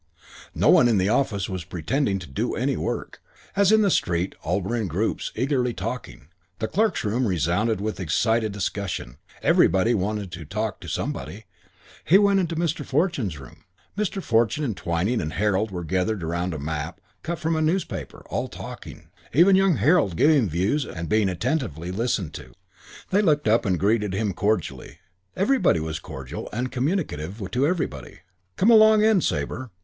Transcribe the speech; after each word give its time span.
IV 0.01 0.49
No 0.59 0.69
one 0.69 0.87
in 0.87 0.97
the 0.97 1.09
office 1.09 1.47
was 1.47 1.63
pretending 1.63 2.17
to 2.17 2.25
do 2.27 2.55
any 2.55 2.75
work. 2.75 3.21
As 3.55 3.71
in 3.71 3.83
the 3.83 3.91
street, 3.91 4.33
all 4.41 4.59
were 4.59 4.75
in 4.75 4.87
groups 4.87 5.31
eagerly 5.35 5.75
talking. 5.75 6.29
The 6.57 6.67
clerks' 6.67 7.03
room 7.03 7.27
resounded 7.27 7.79
with 7.79 7.99
excited 7.99 8.51
discussion. 8.51 9.17
Everybody 9.43 9.93
wanted 9.93 10.31
to 10.31 10.43
talk 10.43 10.79
to 10.79 10.87
somebody. 10.87 11.45
He 12.03 12.17
went 12.17 12.39
into 12.39 12.55
Mr. 12.55 12.83
Fortune's 12.83 13.37
room. 13.37 13.63
Mr. 13.95 14.23
Fortune 14.23 14.63
and 14.63 14.75
Twyning 14.75 15.21
and 15.21 15.33
Harold 15.33 15.69
were 15.69 15.83
gathered 15.83 16.23
round 16.23 16.55
a 16.55 16.57
map 16.57 16.99
cut 17.21 17.37
from 17.37 17.55
a 17.55 17.61
newspaper, 17.61 18.23
all 18.27 18.47
talking; 18.47 19.09
even 19.33 19.55
young 19.55 19.75
Harold 19.75 20.17
giving 20.17 20.49
views 20.49 20.83
and 20.83 21.09
being 21.09 21.29
attentively 21.29 21.91
listened 21.91 22.33
to. 22.33 22.53
They 23.11 23.21
looked 23.21 23.47
up 23.47 23.67
and 23.67 23.79
greeted 23.79 24.15
him 24.15 24.33
cordially. 24.33 24.97
Everybody 25.35 25.79
was 25.79 25.99
cordial 25.99 26.49
and 26.51 26.71
communicative 26.71 27.39
to 27.51 27.67
everybody. 27.67 28.21
"Come 28.57 28.71
along 28.71 29.03
in, 29.03 29.21
Sabre." 29.21 29.69